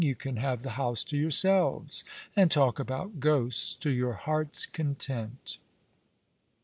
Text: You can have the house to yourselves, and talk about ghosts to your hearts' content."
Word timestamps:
You 0.03 0.15
can 0.15 0.37
have 0.37 0.63
the 0.63 0.71
house 0.81 1.03
to 1.03 1.15
yourselves, 1.15 2.03
and 2.35 2.49
talk 2.49 2.79
about 2.79 3.19
ghosts 3.19 3.75
to 3.75 3.91
your 3.91 4.13
hearts' 4.13 4.65
content." 4.65 5.59